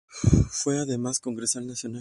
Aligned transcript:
Fue 0.49 0.79
además 0.79 1.19
Congresal 1.19 1.67
Nacional. 1.67 1.89